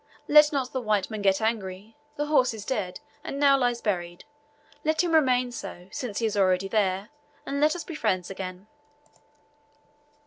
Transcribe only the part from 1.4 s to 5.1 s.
angry. The horse is dead, and now lies buried; let